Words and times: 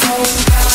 still 0.00 0.24
stay 0.24 0.69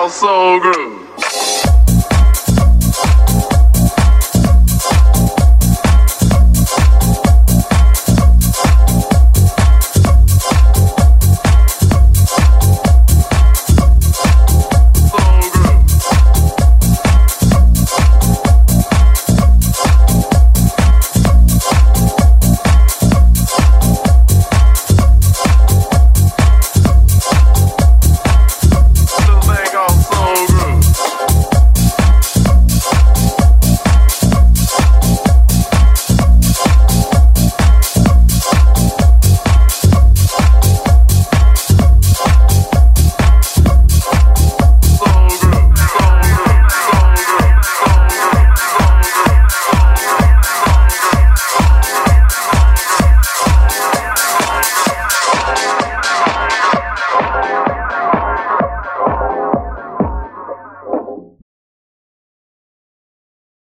Called 0.00 0.12
Soul 0.12 0.60
Groove. 0.60 1.19